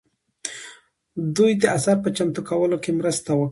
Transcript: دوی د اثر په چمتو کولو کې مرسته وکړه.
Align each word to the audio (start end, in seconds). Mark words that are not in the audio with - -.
دوی 1.35 1.51
د 1.61 1.63
اثر 1.77 1.95
په 2.03 2.09
چمتو 2.17 2.41
کولو 2.49 2.77
کې 2.83 2.91
مرسته 2.99 3.31
وکړه. 3.35 3.49